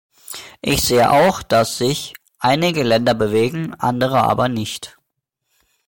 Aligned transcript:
Ich 0.61 0.81
sehe 0.81 1.11
auch, 1.11 1.43
dass 1.43 1.77
sich 1.77 2.15
einige 2.39 2.81
Länder 2.81 3.13
bewegen, 3.13 3.75
andere 3.75 4.23
aber 4.23 4.49
nicht. 4.49 4.97